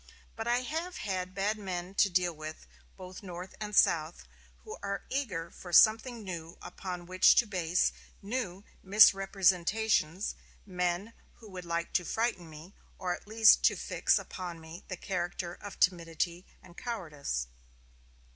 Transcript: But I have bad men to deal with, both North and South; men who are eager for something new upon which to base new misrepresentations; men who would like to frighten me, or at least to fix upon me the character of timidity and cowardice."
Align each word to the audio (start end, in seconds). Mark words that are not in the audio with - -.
But 0.35 0.47
I 0.47 0.61
have 0.61 0.97
bad 1.35 1.59
men 1.59 1.93
to 1.93 2.09
deal 2.09 2.33
with, 2.35 2.65
both 2.97 3.21
North 3.21 3.53
and 3.61 3.75
South; 3.75 4.23
men 4.31 4.49
who 4.63 4.77
are 4.81 5.03
eager 5.11 5.51
for 5.51 5.71
something 5.71 6.23
new 6.23 6.57
upon 6.59 7.05
which 7.05 7.35
to 7.35 7.45
base 7.45 7.91
new 8.19 8.63
misrepresentations; 8.81 10.33
men 10.65 11.13
who 11.35 11.51
would 11.51 11.65
like 11.65 11.93
to 11.93 12.03
frighten 12.03 12.49
me, 12.49 12.73
or 12.97 13.13
at 13.13 13.27
least 13.27 13.61
to 13.65 13.75
fix 13.75 14.17
upon 14.17 14.59
me 14.59 14.83
the 14.87 14.97
character 14.97 15.53
of 15.53 15.79
timidity 15.79 16.47
and 16.63 16.75
cowardice." 16.79 17.45